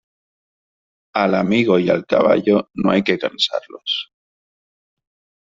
[1.13, 4.11] Al amigo y al caballo, no hay que cansarlos.